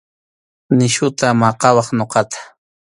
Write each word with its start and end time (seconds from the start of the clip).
Nisyuta 0.75 1.27
maqawaq 1.41 1.87
ñuqata. 1.97 2.39